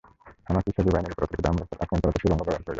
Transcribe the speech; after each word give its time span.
Hamas 0.47 0.65
Israeli 0.69 0.91
বাহিনীর 0.95 1.13
ওপরে 1.13 1.21
অতর্কিতে 1.27 1.49
আক্রমণ 1.83 2.01
চালাতে 2.01 2.19
সুড়ঙ্গ 2.21 2.31
ব্যবহার 2.41 2.45
করে 2.47 2.55
যাচ্ছে। 2.57 2.69